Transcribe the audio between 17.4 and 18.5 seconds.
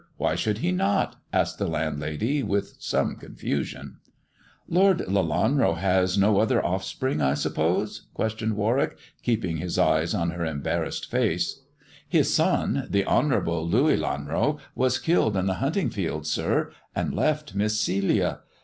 Miss Celia.